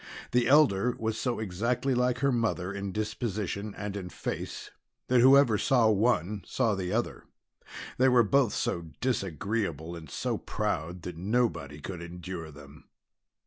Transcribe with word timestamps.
The 0.31 0.47
elder 0.47 0.95
was 0.97 1.15
so 1.15 1.37
exactly 1.37 1.93
like 1.93 2.21
her 2.25 2.31
mother 2.31 2.73
in 2.73 2.91
disposition 2.91 3.75
and 3.75 3.95
in 3.95 4.09
face 4.09 4.71
that 5.09 5.21
whoever 5.21 5.59
saw 5.59 5.91
one, 5.91 6.41
saw 6.43 6.73
the 6.73 6.91
other. 6.91 7.25
They 7.99 8.09
were 8.09 8.23
both 8.23 8.51
so 8.55 8.89
disagreeable 8.99 9.95
and 9.95 10.09
so 10.09 10.39
proud 10.39 11.03
that 11.03 11.17
nobody 11.17 11.79
could 11.79 12.01
endure 12.01 12.49
them. 12.49 12.85